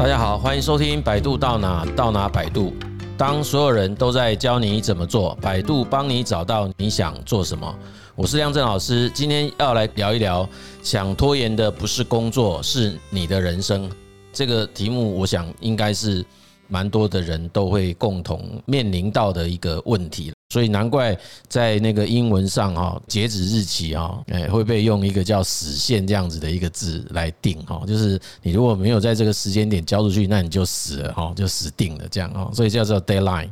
[0.00, 2.72] 大家好，欢迎收听百度到哪到哪百度。
[3.18, 7.78] 当所有人都在教你怎么做，百度帮你找到你想做什么。
[8.14, 10.48] 我是亮震老师，今天要来聊一聊，
[10.82, 13.90] 想拖延的不是工作，是你的人生。
[14.32, 16.24] 这个题目，我想应该是
[16.66, 20.32] 蛮多的人都会共同面临到的一个问题。
[20.50, 21.16] 所以难怪
[21.48, 33.48] 在那个英文上哈，截止日期哈，哎会被用一个叫死线这样子的一个字来定哈，就是你如果没有在这个时间点交出去，那你就死了哈，就死定了这样哈，所以叫做 deadline。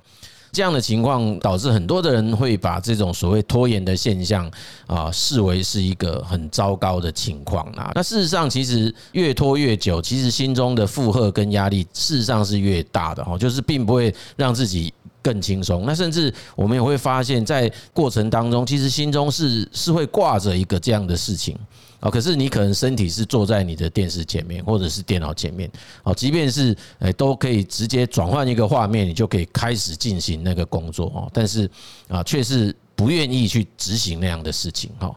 [0.50, 4.50] 这样的情况导致很多的人会把这种所谓拖延的现象
[4.86, 7.92] 啊视为是一个很糟糕的情况啊。
[7.94, 14.92] 那事实上，其实越拖越久，其实心中的负荷跟压力事实上是越大的哈，就是并不会让自己。
[15.28, 21.54] 更轻松，那甚至我们也会发现，在过程当中，其实心中是是会挂着一个这样的事情
[22.00, 22.08] 啊。
[22.08, 25.70] 可是你可能身体是坐在你的电视前面，或者是电脑前面，
[26.02, 31.30] 啊，即便是诶都可以直接转换一个画面，你就可以开始进行那个工作哦。
[31.30, 31.70] 但是
[32.08, 35.14] 啊，却是不愿意去执行那样的事情哈。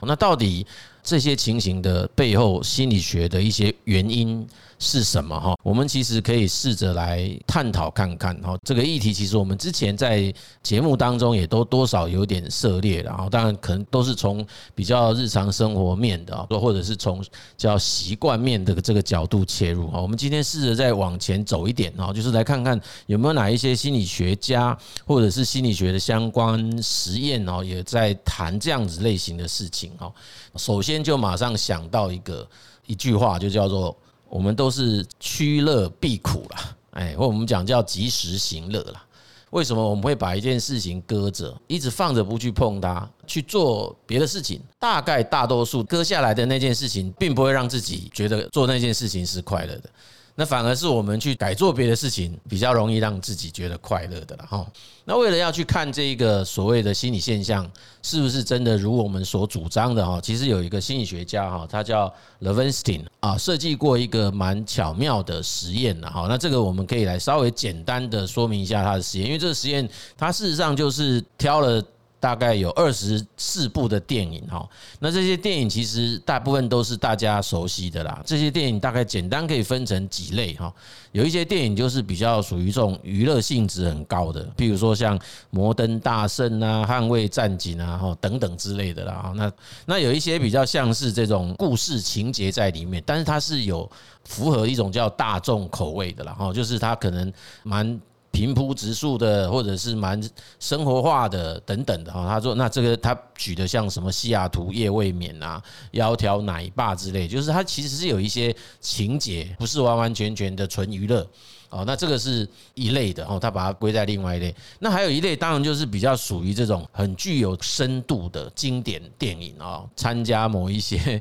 [0.00, 0.66] 那到底
[1.02, 4.46] 这些情形的背后，心理学的一些原因
[4.82, 5.54] 是什么哈？
[5.62, 8.56] 我们其实可以试着来探讨看看哈。
[8.64, 13.28] 这个议题其实我们之前在节目当中也都多少有点涉猎了哈。
[13.28, 17.22] 当然可能都是从比较日常生活面的，或者是从
[17.58, 20.00] 叫习惯面的这个角度切入哈。
[20.00, 30.10] 我们今天试着再往前走一点哈，就是来看看有没有哪一些心理学家或者是心理学的相关实验哦，也在谈这样子类型的事情哈。
[30.56, 32.48] 首先就马上想到一个
[32.86, 33.94] 一句话，就叫做。
[34.30, 39.04] 我们都是趋乐避苦啦，哎，我们讲叫及时行乐啦。
[39.50, 44.60] 为什么我们会把一件事情搁着，一直放着不去碰它，去做别的事情？
[44.78, 49.90] 大概大多数搁下来的那件事情，并不会让自己觉得做那件事情是快乐的。
[50.34, 54.66] 那反而是我们去改做别的事情，比较容易让自己觉得快乐的了哈。
[55.04, 57.68] 那为了要去看这个所谓的心理现象
[58.02, 66.26] 是不是真的如我们所主张的哈，其实有一个心理学家哈，他叫 Levinstein 啊，设计过一个蛮巧妙的实验的哈。
[66.28, 71.82] 那这个我们可以来稍微简单的说明一下他的实验，因为这个实验它事实上就是挑了。
[72.20, 78.22] 大概有二十四部的电影哈，那这些电影其实大部分都是大家熟悉的啦。
[78.26, 80.70] 这些电影大概简单可以分成几类哈，
[81.12, 89.32] 有一些电影就是比较属于这种娱乐性质很高的，譬如说像《摩登大圣》啊、《捍卫战警》啊、哈等等之类的啦。
[89.34, 89.50] 那
[89.86, 93.90] 那有一些比较像是这种故事情节在里面，但是它是有
[94.26, 97.32] 符合一种叫大众口味的啦，哈，就是它可能
[97.62, 97.98] 蛮。
[98.30, 100.20] 平铺直述的，或者是蛮
[100.58, 102.26] 生活化的等等的哈。
[102.28, 111.26] 他说，那这个他举的像什么西雅图夜未眠啊、窈窕奶爸之类，就是他其实是有一些情节，不是完完全全的纯娱乐
[111.70, 111.84] 哦。
[111.86, 114.54] 那这个是一类的哦，他把它归在另外一类。
[114.78, 121.20] 那还有一类，当然就是比较属于这种很具有深度的经典电影啊，参加某一些。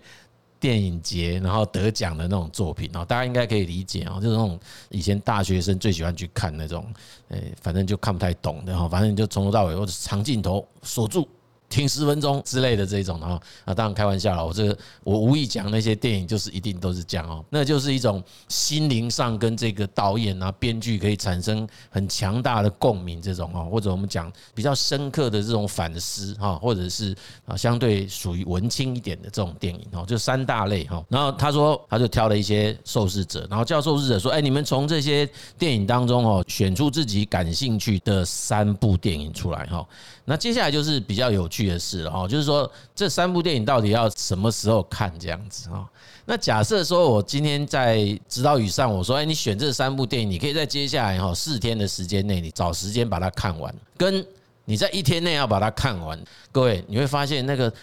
[0.60, 4.60] 电影节，然后得奖的那种作品哦，大家应该可以理解哦，就是那种
[4.90, 6.86] 以前大学生最喜欢去看那种，
[7.30, 11.28] 诶，反正就看不太懂的哈，反正就从头到尾或者长镜头锁住。
[11.70, 14.46] 停十分钟之类的这种啊，啊，当然开玩笑了。
[14.46, 17.46] 我这个我无意讲那些电影，就是一定都是这样哦。
[17.50, 27.16] 那就是一种心灵上跟这个导演啊、编剧可以产生很强大的共鸣这种哦，或者我们讲比较深刻的这种反思哈，或者是
[27.46, 31.04] 啊相对属于文青一点的这种电影哦，就三大类哈。
[31.08, 39.86] 然后他说，他就挑了一些受试者，然后叫受试者说：“哎，你们从这些电影当中哦，选出自己感兴趣的三部电影出来哈。”
[40.30, 45.90] 那接下来就是比较有趣的事了哈，就是说这三部电影到底要什么时候看这样子哈？
[46.24, 47.98] 那假设说我今天在
[48.28, 54.24] 指导语上，我说，哎，你选这三部电影，你可以在接下来哈四天的时间内，你找时间把它看完，跟
[54.66, 57.74] 你在一天内要把它看完，各位你会发现那个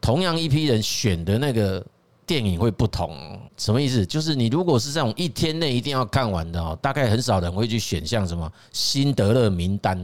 [0.00, 1.80] 同样一批人选的那个
[2.26, 3.16] 电影会不同，
[3.56, 4.04] 什么意思？
[4.04, 9.96] 就是你如果是这种一天内一定要看完的哦，大概很少人会去选像什么《辛德勒名单》。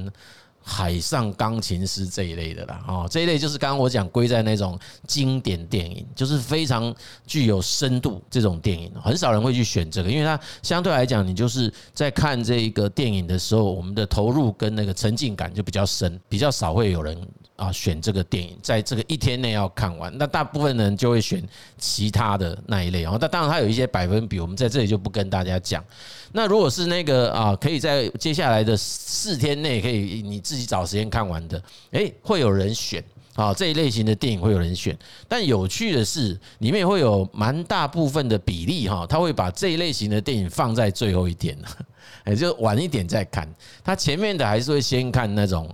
[0.70, 6.94] 海上钢琴师这一类的啦，哦，这一类就是刚刚我讲归在那种经典电影，就是非常
[7.26, 17.18] 具有深度这种电影，很少人会去选这个，因为它相对来讲，你就是在看这一个电影的时候，我们的投入跟那个沉浸感就比较深，比较少会有人。
[17.58, 21.42] 啊，选这个电影，在这个一天内要看完，那大部分人就会选
[21.76, 23.18] 其他的那一类哦。
[23.20, 25.84] 那当然，它有一些百分比，我们在这里就不跟大家讲。
[26.30, 31.60] 那如果是那个啊，可以在接下来的四天内可以你自己找时间看完的，
[31.90, 33.02] 诶，会有人选
[33.34, 34.96] 啊，这一类型的电影会有人选。
[35.26, 41.58] 但有趣的是，里面会有蛮大部分的比例哈，他会把这一类型的电影放在最后一点，
[42.24, 43.52] 也就晚一点再看。
[43.82, 45.68] 他前面的还是会先看那种，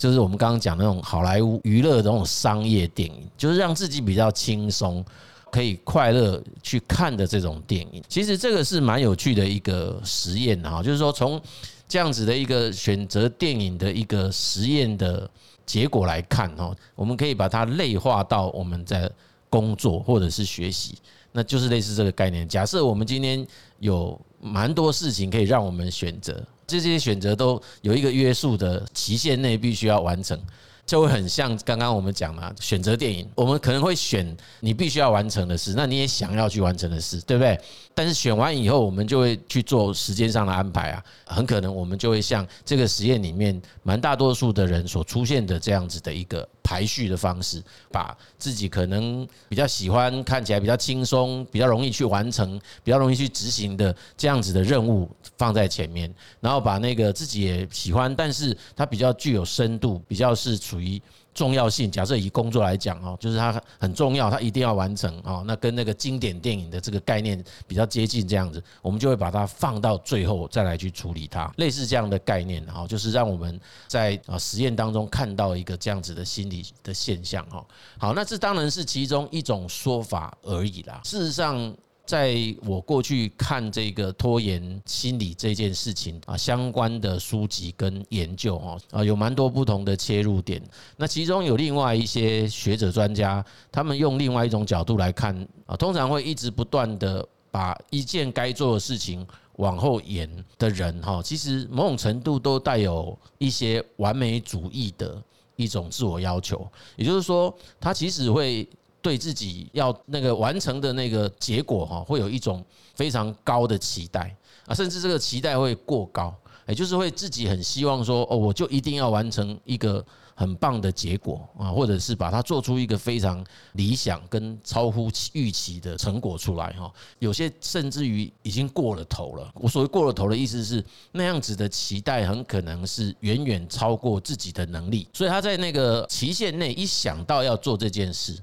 [0.00, 5.04] 就是我们刚刚讲那种好莱坞娱乐的那种商业电影，就是让自己比较轻松。
[5.52, 11.42] 可以快乐去看的这种电影，其实这个是蛮有趣的一个实验哈，就是说从
[11.88, 15.28] 这样子的一个选择电影的一个实验的
[15.66, 19.10] 结果来看哈，我们可以把它类化到我们在
[19.48, 20.94] 工作或者是学习，
[21.32, 22.48] 那就是类似这个概念。
[22.48, 23.44] 假设我们今天
[23.80, 26.40] 有蛮多事情可以让我们选择，
[26.78, 30.38] 这些选择都有一个约束的期限内必须要完成。
[30.86, 37.56] 就会很像刚刚我们讲嘛，选择电影，我们可能会选你必须要完成的事，那你也想要去完成的事，对不对？
[37.94, 61.00] 但是选完以后，我们就会去做时间上的安排啊，很可能我们就会像这个实验里面蛮大多数的人所出现的这样子的一个排序的方式，把自己可能比较喜欢、看起来比较轻松、比较容易去完成、比较容易去执行的这样子的任务放在前面，然后把那个自己也喜欢，但是它比较具有深度、比较是处于。
[61.40, 65.42] 重要性，假设以工作来讲哦，就是它很重要，它一定要完成哦。
[65.46, 71.50] 那跟那个经典电影的这个概念比较接近，这样子，我们就会把它放到最后再来去处理它。
[71.56, 73.58] 类似这样的概念哈，就是让我们
[73.88, 77.64] 在啊实验当中看到一个这样子的心理的现象哈。
[77.96, 81.00] 好，那这当然是其中一种说法而已啦。
[81.04, 81.74] 事实上。
[82.10, 82.34] 在
[82.66, 90.60] 我过去看这个拖延心理这件事情啊，相关的书籍跟研究哦啊，有蛮多不同的切入点。
[90.96, 95.32] 那其中有另外一些学者专家，他们用另外一种角度来看
[95.66, 99.24] 啊，通常会一直不断的把一件该做的事情
[99.58, 100.28] 往后延
[100.58, 105.22] 的人哈，其实某种程度都带有一些完美主义的
[105.54, 108.68] 一种自我要求，也就是说，他其实会。
[109.02, 112.64] 对自己要那个完成的那个结果哈，会有一种
[112.94, 114.34] 非常高的期待
[114.66, 116.34] 啊，甚至这个期待会过高，
[116.66, 120.04] 也就是会自己很希望说哦，我就一定要完成一个
[120.34, 126.92] 很棒的结果啊，或者是把它做出一个非常理想跟超乎预期的成果出来哈。
[127.18, 129.50] 有些甚至于已经过了头了。
[129.54, 138.38] 我所谓过了头的意思是，那样子的期待很可能是远远超过自己的能力，所以他在那个期限内一想到要做这件事。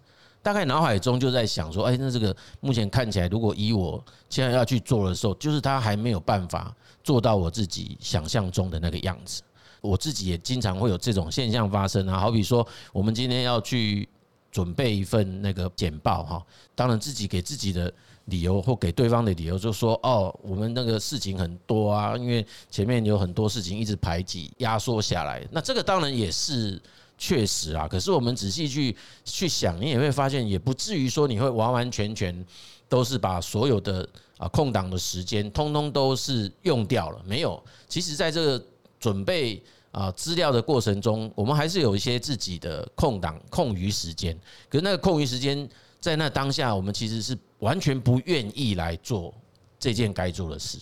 [0.48, 6.74] 大概脑海中就在想说，哎，那这个目前看起来，如果以我现在要去做的时候，就是他还没有办法
[7.04, 9.42] 做到我自己想象中的那个样子。
[9.82, 14.08] 我自己也经常会有这种现象发生啊，好比说，我们今天要去
[14.50, 16.42] 准备一份那个简报哈，
[16.74, 17.94] 当然自己给自己的
[18.28, 26.82] 理由或给对方的理由，就说哦，我们那个事情很多啊，因为前面有很多事情一直排挤压缩下来，那这个当然也是。
[27.18, 32.46] 确实啊，可是我们仔细去去想，你也会发现，也不至于说你会完完全全
[32.88, 37.20] 都是把所有的啊空档的时间，通通都是用掉了。
[37.26, 38.66] 没有，其实在这个
[39.00, 39.60] 准备
[39.92, 44.40] 啊资料的过程中，我们还是有一些自己的空档、空余时间。
[44.70, 45.68] 可是那个空余时间，
[46.00, 49.34] 在那当下，我们其实是完全不愿意来做
[49.80, 50.78] 这件该做的事。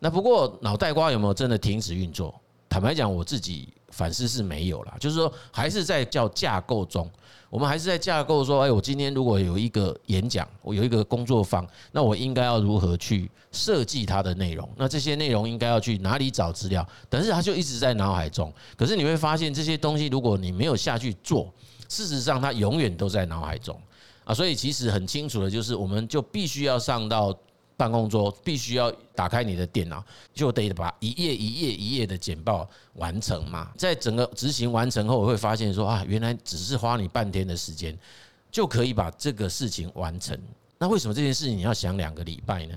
[0.00, 2.34] 那不过脑袋瓜有没有真的停止运作？
[2.68, 3.68] 坦白讲，我自己。
[3.90, 7.08] 反思是没有了，就是说还是在叫架构中，
[7.48, 14.68] 我们还是在架构说，哎，我今天如果有一个演讲，我有一个工作坊，那我应该要如何去设计它的内容？
[14.76, 16.86] 那这些内容应该要去哪里找资料？
[17.08, 18.52] 但是它就一直在脑海中。
[18.76, 21.52] 可是你会发现这些东西，如果你没有下去做，
[21.88, 23.78] 事实上它永远都在脑海中
[24.24, 24.32] 啊。
[24.32, 27.36] 所以其实很清楚的就是，我们就必须要上到。
[27.80, 33.72] 办公桌必须要打开你的电脑，就得把一页一页一页的简报完成嘛。
[33.78, 37.98] 在整个执行完成后，我会发现说啊，原来只是花你半天的时间
[38.52, 40.38] 就可以把这个事情完成。
[40.76, 42.74] 那为什么这件事情你要想两个礼拜呢？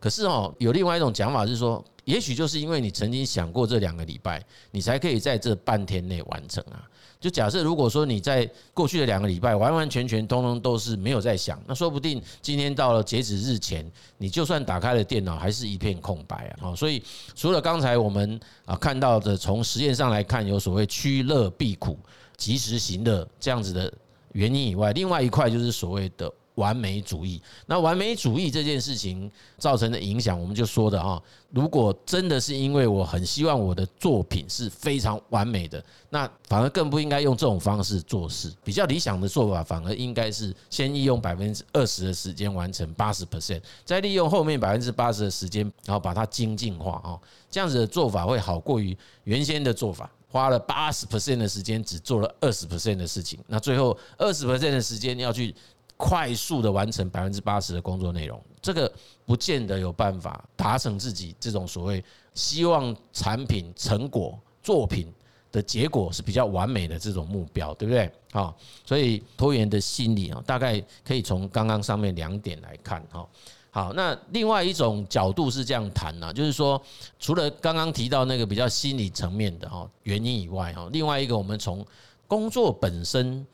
[0.00, 6.82] 可是哦，有另外一种讲法是说，也许就是因为你曾经想过这两个礼拜，你才可以在这半天内完成啊。
[7.18, 16.72] 就假设如果说你在过去的两个礼拜完完全全通通都是没有在想，那说不定今天到了截止日前，你就算打开了电脑，还是一片空白啊！
[16.76, 17.02] 所以
[17.34, 21.98] 除了刚才我们啊看到的，从实验上来看有所谓趋乐避苦、
[22.36, 23.92] 及时行乐这样子的
[24.32, 26.32] 原因以外，另外一块就是所谓的。
[26.56, 38.52] 完美主义，那完美主义这件事情造成的影响，我们就说的啊，如果真的是因为我很希望我的作品是非常完美的，那反而更不应该用这种方式做事。
[38.64, 47.18] 比较理想的做法，反而应该是先利用百分之二十的时间完成八十 percent，再利用后面百分之八十的时间，然后把它精进化啊，
[47.50, 50.10] 这样子的做法会好过于原先的做法。
[50.28, 55.54] 花了八十 percent 的时间，只做了二十 percent 的事情，那最后二十 percent 的时间要去
[55.96, 58.92] 快速的完成百分之八十的工作内容，这个
[59.24, 65.12] 不见得有办法达成自己这种所谓希望产品成果作品
[65.50, 68.12] 的结果是比较完美的这种目标，对不对？
[68.32, 73.26] 好，所以拖延的心理啊，大概可以从刚刚上面两点来看哈。
[73.70, 76.80] 好，那另外一种角度是这样谈呢，就是说，
[77.18, 81.84] 除了刚刚提到那个比较心理层面的哈原因以外哈，另外一个我们从
[82.26, 83.46] 工作本身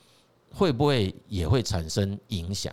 [0.52, 2.72] 会不会也会产生影响？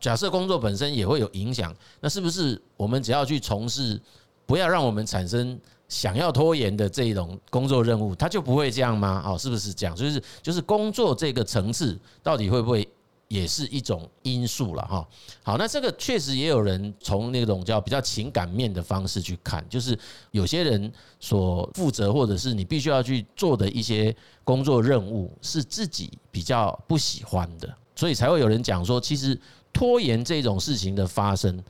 [0.00, 4.00] 假设工作本身也会有影响，那是不是我们只要去从事，
[4.46, 5.58] 不要让我们产生
[5.88, 9.22] 想要拖延的这一种工作任务，它就不会这样吗？
[9.26, 9.96] 哦，是不是这样？
[9.96, 12.88] 就是就是工作这个层次到底会不会
[13.28, 15.08] 也是一种因素了哈？
[15.42, 19.98] 好，那这个确实也有人从那种叫比较情感面的方式去看，就是
[20.30, 29.38] 有些人所负责或者是你必须要去做的一些工作任务是自己比较不喜欢的，所以才会有人讲说，其实
[29.72, 31.62] 拖延这种事情的发生。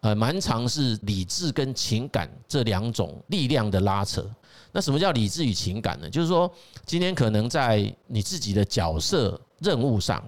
[0.00, 4.24] 呃，蛮常是理智跟情感这两种力量的拉扯。
[4.70, 6.08] 那什么叫理智与情感呢？
[6.08, 6.48] 就是说，
[6.86, 10.24] 今天可能在你自己的角色任务上，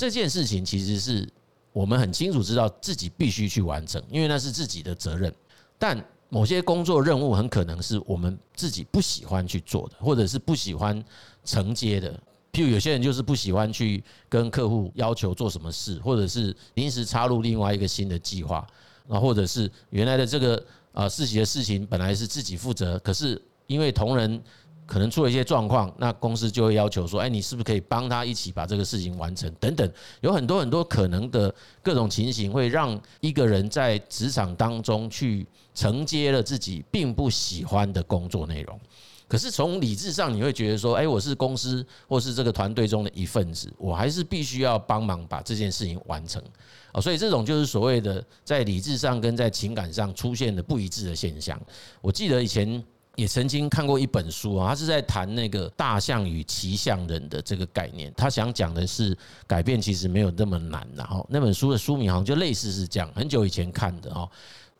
[0.00, 1.28] 这件事情其实是
[1.74, 5.30] 我们很清楚知道自己必须去完成，因为那是自己的责任。
[5.78, 11.04] 但某些工作任务很可能是我们自己不喜欢去做的，或者是不喜欢
[11.44, 12.18] 承接的。
[12.50, 18.66] 譬如有些人就是不喜欢去跟客户要求做什么事，或者是临时插入另外一个新的计划。
[19.06, 24.42] 啊，或者是原来的这个啊事情的事情本来是自己负责，可是因为同仁
[24.90, 29.48] 可能出了一些状况，那公司就会要求说，哎，你是不是可以帮他一起把这个事情完成？
[29.60, 29.88] 等等，
[30.20, 38.80] 有很多很多可能的各种情形，会让一个人在职场当中去承接了自己并不喜欢的工作内容。
[39.28, 46.42] 可是从理智上，你会觉得说，哎，我是公司或是这个团队中的一份子，我还是必须要帮忙把这件事情完成。
[46.90, 51.56] 啊，所以这种就是所谓的在理智上跟在情感上出现的不一致的现象。
[52.00, 52.84] 我记得以前
[53.20, 58.10] 也曾经看过一本书啊，他是在谈那个大象与骑象人的这个概念。
[58.16, 59.14] 他想讲的是
[59.46, 64.26] 改变其实没有那么难，然后那本书的书名好像就类似是这样，很久以前看的哦。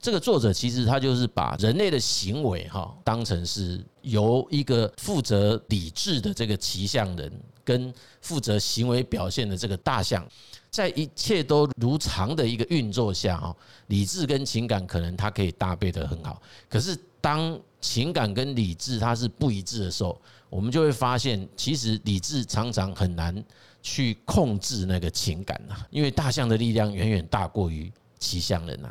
[0.01, 7.31] 这个作者其实他就是把人类的行为哈当成是由一个负责理智的这个骑象人
[7.63, 7.93] 跟
[8.23, 10.27] 负责行为表现的这个大象，
[10.71, 13.55] 在一切都如常的一个运作下哈，
[13.89, 16.41] 理智跟情感可能它可以搭配得很好。
[16.69, 23.45] 可是当情感跟理智它是不一致的时候，我们就会发现，其实理智常常很难
[23.83, 28.91] 去控制那个情感呐，因为大象的力量远远大过于骑象人呐。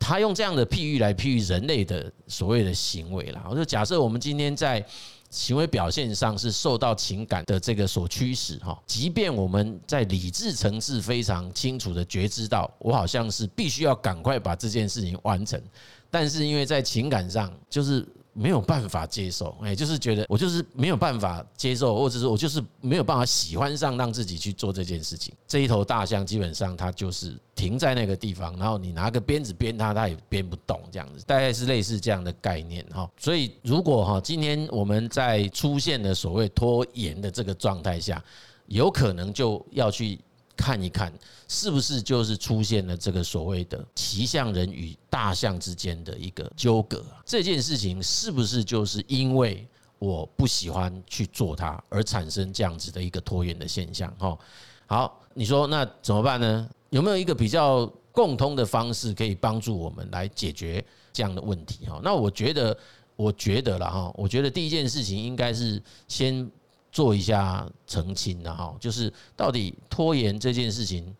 [0.00, 3.46] 他用这样的譬喻来譬喻人类的所谓的行为啦。
[3.48, 4.84] 我就假设我们今天在
[5.30, 15.62] 行为表现上是受到情感的这个所驱使哈，即便我们在理智层次非常清楚的觉知到，我好像是必须要赶快把这件事情完成，
[16.10, 18.04] 但是因为在情感上就是。
[18.32, 25.34] 没有办法接受，哎，就是觉得我就是没有办法接受，或者是我就是没有办法喜欢上让自己去做这件事情。
[25.46, 33.10] 这一头大象基本上它就是停在那个地方，然后你拿个鞭子鞭它，它也鞭不动，这样子大概是类似这样的概念哈。
[33.18, 38.22] 所以如果哈今天我们在出现了所谓拖延的这个状态下，
[38.66, 40.18] 有可能就要去。
[40.60, 41.10] 看一看，
[41.48, 47.02] 是不是就是出现了这个所谓的骑象人与大象之间的一个纠葛？
[47.24, 49.66] 这件事情是不是就是因为
[49.98, 54.14] 我不喜欢去做它而产生这样子的一个拖延的现象？
[54.18, 54.38] 哈，
[54.86, 56.68] 好，你说那怎么办呢？
[56.90, 61.86] 有没有一个比较共通的方式可以帮助我们来解决这样的问题？
[61.86, 62.76] 哈，那我觉得，
[63.16, 66.50] 我觉得了哈，我觉得第一件事情应该是先。
[66.92, 71.14] 做一下澄清的哈，就是到底拖延这件事情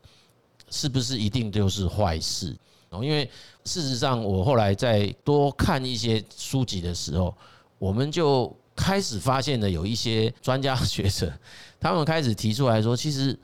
[0.71, 2.57] 是不是一定就是坏事？
[3.03, 3.31] 因为
[3.65, 7.33] 事实上，我后来在多看一些书籍的时候，
[7.79, 11.33] 我们就开始发现了有一些专家学者，
[11.79, 13.39] 他们开始提出来说，其实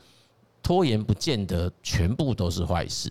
[0.61, 3.09] 拖延不见得全部都是坏事。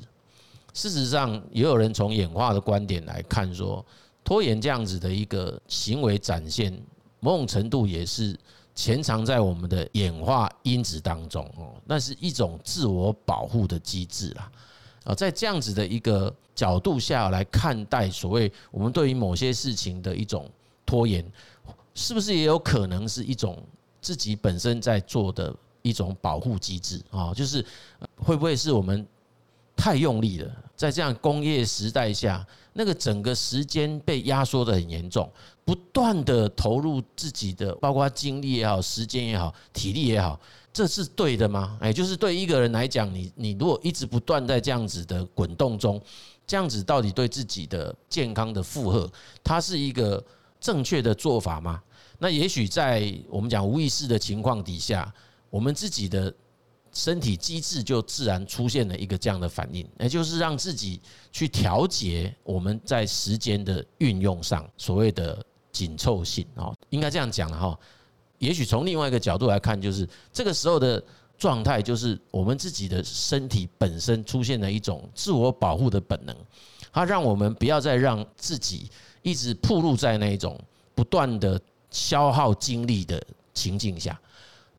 [0.75, 3.83] 事实上，也有人从演化的观点来看，说
[4.23, 6.79] 拖延这样子的一个行为展现，
[7.21, 8.39] 某种程度也是。
[8.77, 14.53] 潜藏在我们的演化因子当中哦，那是一种自我保护的机制啦。
[15.03, 20.51] 啊，在这样子的一个角度下来看待所谓我们对于某些事情的一种
[20.85, 21.25] 拖延，
[21.95, 23.61] 是不是也有可能是一种
[24.03, 27.33] 自己本身在做的一种保护机制啊？
[27.33, 27.65] 就是
[28.17, 29.07] 会不会是我们
[29.77, 35.31] 太用力了，在这样工业时代下，那个整个时间被压缩得很严重，
[35.65, 40.41] 不断的投入自己的，包括精力也好、时间也好、体力也好，
[40.73, 41.77] 这是对的吗？
[41.81, 46.01] 哎，就是对一个人来讲，你你如果一直不断在这样子的滚动中，
[46.47, 49.09] 这样子到底对自己的健康的负荷，
[49.45, 50.25] 它是一个
[50.59, 51.83] 正确的做法吗？
[52.19, 55.13] 那也许在我们讲无意识的情况底下，
[55.51, 56.33] 我们自己的。
[56.99, 60.99] 身体机制就自然出现了一个这样的反应，也就是让自己
[61.31, 67.79] 去调节我们在时间的运用上所谓的紧凑性哦，应该这样讲了哈。
[68.39, 71.03] 也许从另外一个角度来看，就是这个时候的
[71.37, 76.35] 状态，就是我们自己的身体本身出现了一种自我保护的本能，
[76.91, 80.59] 它让我们不要再让自己一直暴露在那一种
[80.95, 81.61] 不断的
[81.91, 83.23] 消耗精力的
[83.53, 84.19] 情境下，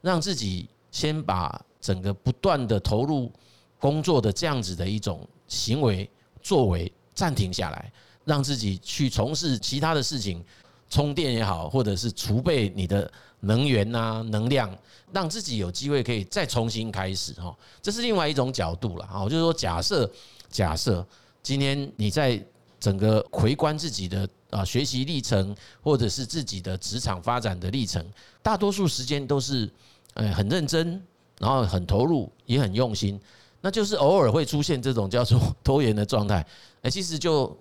[0.01, 1.63] 让自己先把。
[1.87, 3.31] 整个不断的投入
[3.79, 6.09] 工作的这样子的一种行为
[6.41, 7.89] 作为暂停下来，
[8.25, 10.43] 让自己去从事其他的事情，
[10.89, 14.69] 充电也好，或者是储备你的能源呐、能量，
[15.13, 17.55] 让自己有机会可以再重新开始哈。
[17.81, 20.11] 这是另外一种角度了啊，就是说假设
[20.49, 21.07] 假设
[21.41, 22.43] 今天你在
[22.81, 28.05] 整个回观自己的啊学习历程，或者是自己的职场发展的历程，
[28.43, 29.71] 大多数时间都是
[30.15, 31.01] 呃很认真。
[31.39, 33.19] 然后很投入，也很用心，
[33.61, 36.45] 那就是偶尔会出现这种叫做 拖延的状态。
[36.81, 37.55] 哎，其实就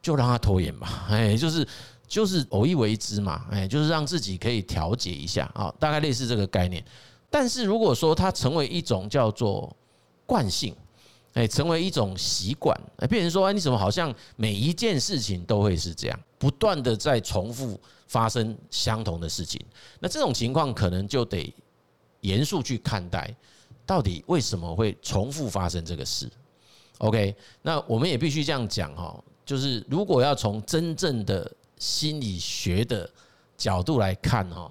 [0.00, 1.66] 就让他拖延吧，哎，就是
[2.06, 6.82] 就是偶一为之嘛，哎，就是让自己可以调节一下啊，大概类似这个概念。
[7.28, 9.74] 但是如果说它成为一种叫做
[10.24, 10.74] 惯性，
[11.34, 19.60] 哎，成为一种习惯，哎，变成说，哎，你怎么好像每一件事情都会是这样，不断的在重复发生相同的事情，
[20.00, 21.54] 那这种情况可能就得。
[22.20, 23.34] 严肃去看待，
[23.86, 26.30] 到底为什么会重复发生这个事
[26.98, 33.10] ？OK，那我们也必须这样讲哈，就是如果要从真正的心理学的
[33.56, 34.70] 角度来看哈。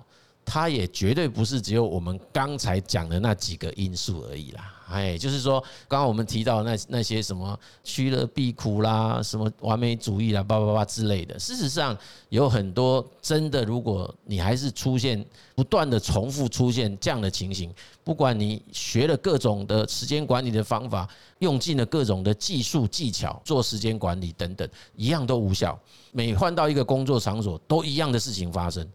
[0.50, 11.98] 它也绝对不是只有我们刚才讲的那几个因素而已啦，哎，就是说，刚刚我们提到那那些什么趋乐避苦啦，什么完美主义啦，叭叭叭之类的，事实上
[12.30, 15.24] 有很多真的，如果你还是出现
[15.56, 17.74] 不断的重复出现这样的情形，
[18.04, 21.08] 不管你学了各种的时间管理的方法，
[21.40, 25.78] 用尽了各种的技术技巧做时间管理等等，一样都无效。
[26.12, 28.88] 每换到一个工作场所，都一样的事情发生。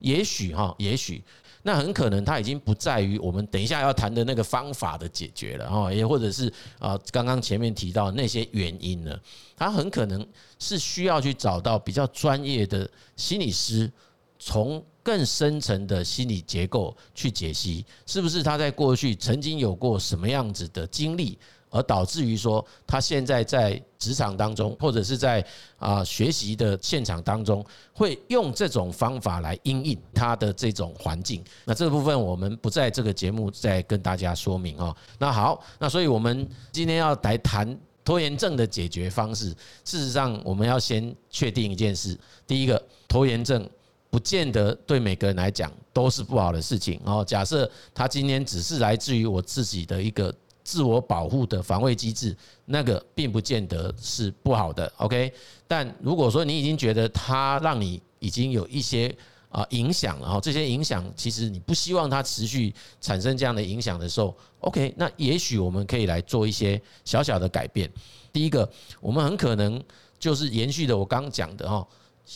[0.00, 1.24] 也许哈，也许
[1.68, 9.14] 那很可能它已经不在于我们等一下要谈的那个方法的解决了哦，也或者是啊刚刚前面提到那些原因呢，
[9.54, 10.26] 它很可能
[10.58, 13.92] 是需要去找到比较专业的心理师，
[14.38, 21.38] 从更深层的心理结构去解析，是不是他在过去曾经有过什么样子的经历。
[21.70, 25.44] 而导致于说，他现在在职场当中，或者是在
[25.76, 31.44] 啊学习的现场当中，会用这种方法来应应他的这种环境。
[31.64, 34.94] 那这个部分我们不在这个节目再跟大家说明哦。
[35.18, 39.48] 那好，那所以我们今天要来谈拖延症的解决方式。
[39.84, 43.68] 事实上，我们要先确定一件事：第一个，拖延症
[44.10, 47.24] 不见得对每个人来讲都是不好的事情哦。
[47.26, 50.34] 假设他今天只是来自于我自己的一个。
[50.68, 55.32] 自我保护的防卫机制，那个并不见得是不好的，OK。
[55.66, 59.16] 但如果说你已经觉得它让你已经有一些
[59.48, 67.90] 啊影响了哈，这些影响其实你不希望它持续产生这样的影响的时候，OK，那也许我们可以来做一些小小的改变。
[68.30, 69.82] 第一个，我们很可能
[70.18, 71.88] 就是延续的我刚刚讲的哈。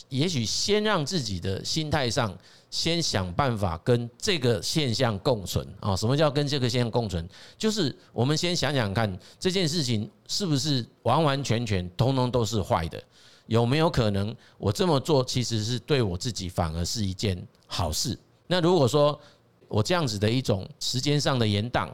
[0.09, 2.35] 也许先让自己的心态上
[2.69, 5.95] 先想办法跟这个现象共存啊。
[5.95, 7.27] 什么叫跟这个现象共存？
[7.57, 13.01] 就是我们先想想看，这件事情是不是完完全全通通都是坏的？
[13.47, 18.17] 有没有可能我这么做其实是对我自己反而是一件好事？
[18.47, 19.19] 那如果说
[19.67, 21.89] 我这样子的一种时间上的延宕，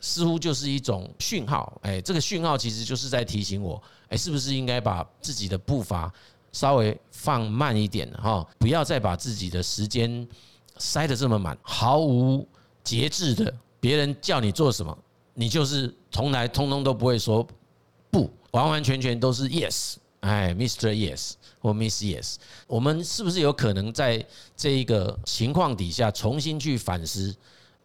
[0.00, 6.12] 似乎就是一种讯号，哎，这个讯号其实就是在提醒我，哎，是不是应该把自己的步伐
[6.52, 10.26] 稍微放慢一点哈，不要再把自己的时间
[10.76, 12.46] 塞得这么满，毫无
[12.82, 14.96] 节制的，别人叫你做什么，
[15.34, 17.46] 你就是从来通通都不会说
[18.10, 20.90] 不，完完全全都是 yes，哎，Mr.
[20.92, 24.24] Yes 或 Miss Yes，我们是不是有可能在
[24.56, 27.34] 这一个情况底下重新去反思，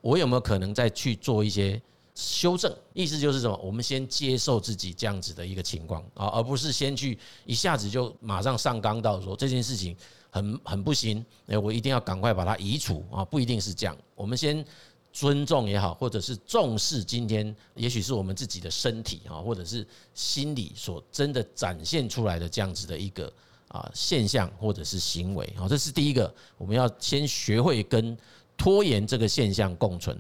[0.01, 1.81] 我有没有可能再去做一些？
[2.15, 3.57] 修正意思就是什么？
[3.63, 9.97] 我们先接受自己这样子的一个情况啊，而不是先去一下子就马上上纲到说这件事情
[10.29, 13.97] 很很不行，哎，我一定要赶快把它移除啊，不一定是这样。
[14.13, 14.63] 我们先
[15.11, 23.31] 尊重也好，或者是重视今天，也许是我们自己的身体啊，或者是心理所真的展现出来的这样子的一个
[23.69, 28.15] 啊现象或者是行为啊，这是第一个，我们要先学会跟
[28.55, 30.15] 拖延这个现象共存。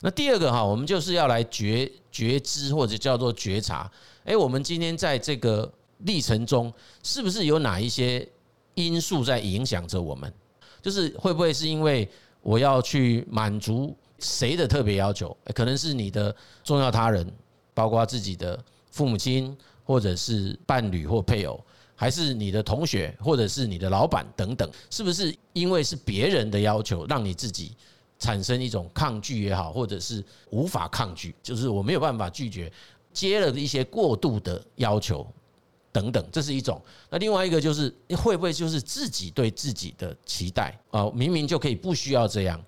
[0.00, 3.90] 那第二个哈，我们就是要来觉觉知或者叫做觉察，
[4.24, 8.26] 诶，我们今天在这个历程中，是不是有哪一些
[8.74, 10.32] 因素在影响着我们？
[10.82, 12.08] 就是会不会是因为
[12.42, 13.96] 我要去满足？
[14.18, 15.36] 谁的特别要求？
[15.54, 17.30] 可能是你的重要他人，
[17.74, 18.58] 包括自己的
[18.90, 19.54] 父母亲，
[19.84, 21.62] 或者是伴侣或配偶，
[21.94, 27.76] 还是你的同学，或者是你的老板等等，是不是因为是别人的要求，让你自己
[28.18, 32.72] 产生一种抗拒也好，或者是无法抗拒，就是我没有办法拒绝，
[33.12, 35.26] 接了一些过度的要求
[35.92, 36.80] 等等，这是一种。
[37.10, 41.10] 那另外一个就是会不会就是自己对自己的期待啊？
[41.14, 42.62] 明明就可以不需要这样。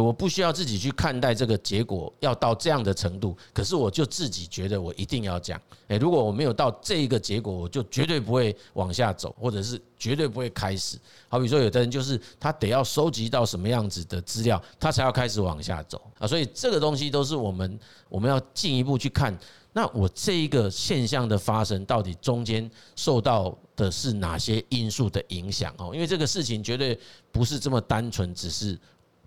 [0.00, 5.60] 我不需要自己去看待这个结果要到这样的程度，可是我就自己觉得我一定要讲。
[5.88, 10.98] 诶，如果我没有到这一个结果，我就绝对不会往下走，或者是绝对不会开始。
[11.28, 16.26] 好比说，有的人就是他得要收集到什么样子的资料，他才要开始往下走啊。
[16.26, 17.78] 所以这个东西都是我们
[18.08, 19.38] 我们要进一步去看。
[19.74, 25.90] 那我这一个现象的发生，到底中间受到的是哪些因素的影响哦？
[25.92, 26.98] 因为这个事情绝对
[27.30, 28.78] 不是这么单纯，只是。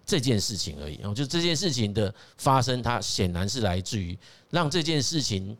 [0.05, 4.17] 这件事情而已哦，就这件事情的发生，它显然是来自于
[4.51, 5.57] 让这件事情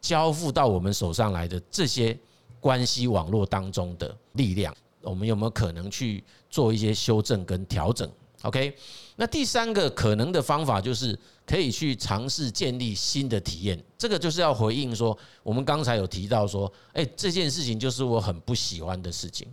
[0.00, 2.16] 交付到我们手上来的这些
[2.60, 4.74] 关系网络当中的力量。
[5.02, 8.08] 我们有没有可能去做一些修正跟调整
[8.42, 8.72] ？OK，
[9.16, 13.82] 那第三个可能的方法就是可以去尝试建立新的体验。
[13.98, 19.48] 这个就是要回应说，我们刚才有提到说，诶，这件事情就是我很不喜欢的事情。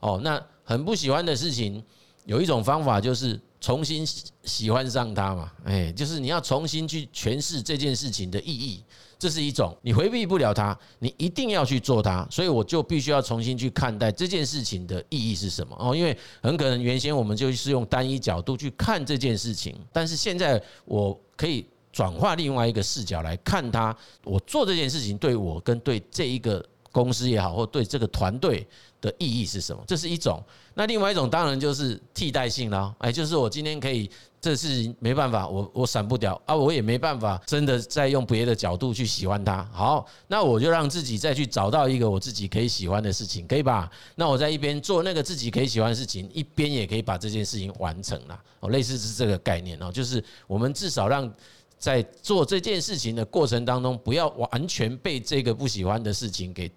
[0.00, 1.82] 哦，那很不喜欢的事情，
[2.24, 3.40] 有一种方法就是。
[3.62, 4.04] 重新
[4.42, 5.52] 喜欢上它嘛？
[5.64, 8.82] 哎，就是你要重新去诠释这件事情的意义，
[9.16, 15.94] 这是一种你回避不了它，你一定要去做它，所以我就必须要重新去看待这件事情的意义是什么哦。
[15.94, 28.64] 因为很可能原先我们就是用单一角度去看这件事情，但是现在我可以转化另外一个视角来看它，我做这件事情对我跟对这一个公司也好，或对这个团队
[29.00, 29.82] 的意义是什么？
[29.88, 30.40] 这是一种。
[30.74, 39.64] 那另外一种当然就是替代性了，哎，就是我今天可以，这是没办法，我我闪不掉啊，我也没办法真的再用别的角度去喜欢它。
[39.72, 43.90] 好，那我就让自己再去找到一个我自己可以喜欢的事情，可以吧？
[44.14, 48.38] 那我在一边做那个自己可以喜欢的事情，一边也可以把这件事情完成了。
[48.60, 51.30] 哦，类似是这个概念哦，就是我们至少让
[51.78, 56.70] 在做这件事情的过程当中，不要完全被这个不喜欢的事情给。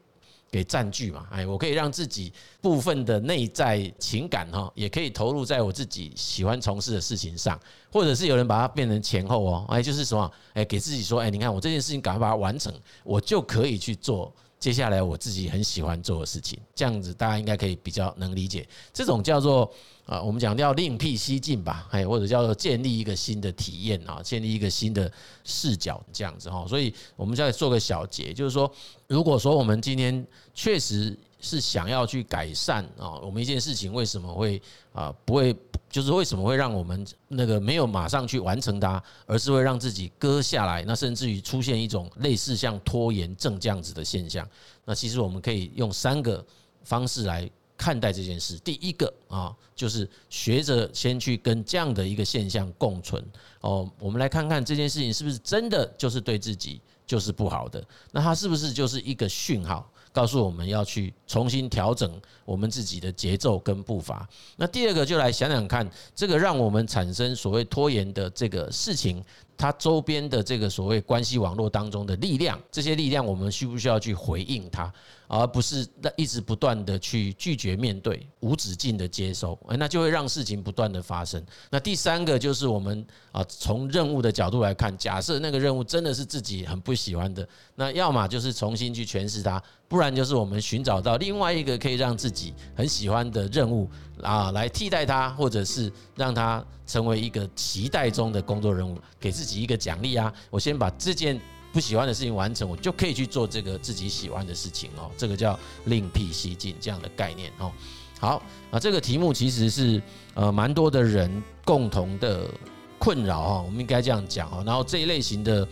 [0.56, 7.60] 给占据嘛，哎，我可以让自己部分的内在情感哈，也可以投入在我自己喜欢从事的事情上，
[7.92, 19.72] 或者是有人把它变成前后哦，哎，就是什么，哎，给自己说，哎，你看我这件事情赶快把它完成，我就可以去做接下来我自己很喜欢做的事情，这样子大家应该可以比较能理解，这种叫做。
[20.06, 25.12] 啊，我们讲叫另辟蹊径吧，哎，或者叫做建立一个新的体验啊，建立一个新的
[25.44, 26.64] 视角这样子哈。
[26.68, 28.72] 所以，我们再做个小结，就是说，
[29.08, 34.62] 如果说我们今天确实是想要去改善啊，我们一件事情为什么会
[34.94, 35.52] 啊不会，
[35.96, 44.46] 就是为什么会让我们那个没有马上去完成它，而是会让自己搁下来，那甚至于出现一种类似像拖延症这样子的现象，
[44.84, 46.46] 那其实我们可以用三个
[46.84, 47.50] 方式来。
[47.78, 53.22] 看待这件事，第一个啊，就是学着先去跟这样的一个现象共存
[53.60, 53.92] 哦。
[54.00, 62.10] 我们来看看这件事情是不是真的就是对自己就是不好的，那它是不是就是一个讯号，告诉我们要去重新调整
[62.46, 64.26] 我们自己的节奏跟步伐。
[64.56, 69.22] 那第二个就来想想看，这个让我们产生所谓拖延的这个事情。
[69.58, 74.92] 它周边的这个所谓关系网络当中的力量，这些力量我们需不需要去回应它，
[75.28, 81.44] 而不是那一直不断的去拒绝面对、无止境的接收，那就会让事情不断的发生。
[81.70, 93.90] 那第三个就是我们啊，从任务的角度来看，假设那个任务真的是自己很不喜欢的，那要么就是重新去诠释它，不然就是我们寻找到另外一个可以让自己很喜欢的任务
[94.22, 100.34] 啊，来替代他，或者是让他成为一个期待中的工作任务，给自己一个奖励啊！
[100.50, 101.40] 我先把这件
[101.74, 105.12] 不喜欢的事情完成，我就可以去做这个自己喜欢的事情哦。
[105.18, 107.72] 这个叫另辟蹊径这样的概念哦。
[108.20, 110.02] 好啊，这个题目其实是
[110.34, 112.50] 呃蛮多的人共同的
[112.98, 114.64] 困扰哈，我们应该这样讲哦。
[114.66, 115.68] 然后这一类型的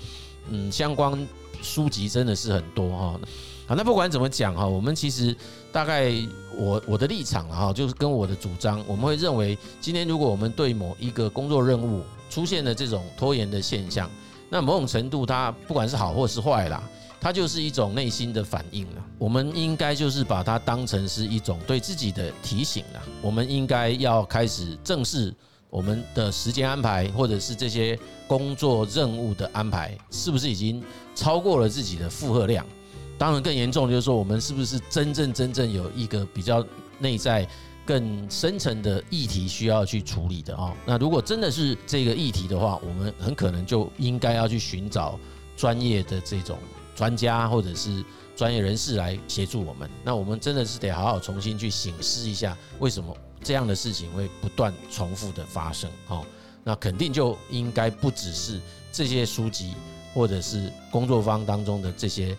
[0.50, 1.28] 嗯相关
[1.62, 3.20] 书籍真的是很多哈。
[3.66, 5.34] 好，那不管怎么讲哈，我们其实
[5.74, 6.14] 大概
[6.56, 14.08] 我我的立场哈，就是跟我的主张，我们会认为，今天如果我们对某一个工作任务出现了这种拖延的现象，
[14.52, 16.84] 那某种程度它不管是好或是坏啦，
[17.20, 19.04] 它就是一种内心的反应了。
[19.18, 23.02] 我们应该就是把它当成是一种对自己的提醒了。
[23.20, 25.34] 我们应该要开始正视
[25.72, 30.84] 我们的时间安排，或者是这些工作任务的安排，是不是已经
[31.16, 32.64] 超过了自己的负荷量？
[33.18, 36.66] 当然，更严重就是说，我们是不是真正真正有一个比较
[37.00, 37.48] 内在、
[37.86, 40.74] 更深层的议题需要去处理的啊？
[40.86, 45.18] 那如果真的是这个议题的话，我们很可能就应该要去寻找
[45.56, 46.58] 专业的这种
[46.96, 48.04] 专家或者是
[48.36, 49.90] 专业人士来协助我们。
[50.04, 55.90] 那我们真的是得好好重新去省思一下，为什么这样的事情会不断重复的发生？
[56.08, 56.22] 哈，
[56.64, 58.60] 那肯定就应该不只是
[58.92, 59.74] 这些书籍
[60.14, 62.36] 或者是工作方当中的这些。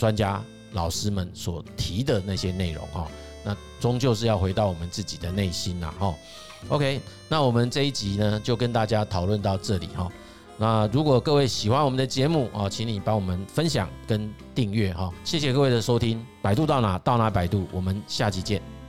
[0.00, 3.06] 专家老师们所提的那些内容哈，
[3.44, 6.14] 那终究是要回到我们自己的内心呐哈。
[6.68, 10.10] OK，那我们这一集呢就跟大家讨论到这里哈。
[10.56, 15.10] 那如果各位喜欢我们的节目啊，请你帮我们分享跟订阅哈。
[15.22, 18.79] 谢谢各位的收听，百度到哪到哪百度，我们下期见。